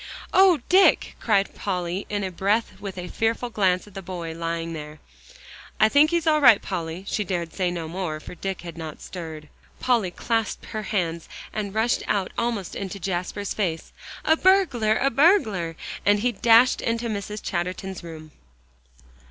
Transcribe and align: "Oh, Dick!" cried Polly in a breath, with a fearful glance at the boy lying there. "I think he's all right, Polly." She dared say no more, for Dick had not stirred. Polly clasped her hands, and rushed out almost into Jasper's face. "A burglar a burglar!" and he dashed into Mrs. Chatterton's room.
"Oh, 0.33 0.61
Dick!" 0.67 1.15
cried 1.19 1.53
Polly 1.53 2.07
in 2.09 2.23
a 2.23 2.31
breath, 2.31 2.79
with 2.79 2.97
a 2.97 3.07
fearful 3.07 3.51
glance 3.51 3.85
at 3.85 3.93
the 3.93 4.01
boy 4.01 4.33
lying 4.33 4.73
there. 4.73 4.97
"I 5.79 5.89
think 5.89 6.09
he's 6.09 6.25
all 6.25 6.41
right, 6.41 6.59
Polly." 6.59 7.05
She 7.07 7.23
dared 7.23 7.53
say 7.53 7.69
no 7.69 7.87
more, 7.87 8.19
for 8.19 8.33
Dick 8.33 8.61
had 8.61 8.79
not 8.79 8.99
stirred. 8.99 9.47
Polly 9.79 10.09
clasped 10.09 10.65
her 10.65 10.81
hands, 10.89 11.29
and 11.53 11.75
rushed 11.75 12.01
out 12.07 12.31
almost 12.35 12.75
into 12.75 12.99
Jasper's 12.99 13.53
face. 13.53 13.93
"A 14.25 14.35
burglar 14.35 14.97
a 14.97 15.11
burglar!" 15.11 15.75
and 16.03 16.21
he 16.21 16.31
dashed 16.31 16.81
into 16.81 17.05
Mrs. 17.07 17.39
Chatterton's 17.43 18.03
room. 18.03 18.31